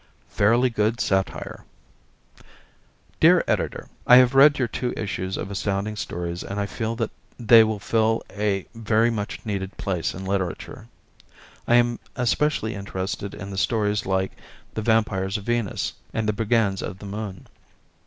[0.29, 1.63] "Fairly Good Satire"
[3.19, 6.97] Dear Editor: I have read your two issues of Astounding Stories and I feel
[7.37, 10.87] they will fill a very much needed place in literature.
[11.67, 14.31] I am especially interested in the stories like
[14.73, 17.45] the "Vampires of Venus" and the "Brigands of the Moon."